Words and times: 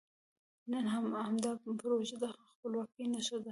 نن 0.71 0.85
همدا 1.25 1.51
پروژه 1.81 2.15
د 2.23 2.25
خپلواکۍ 2.49 3.05
نښه 3.13 3.37
ده. 3.43 3.49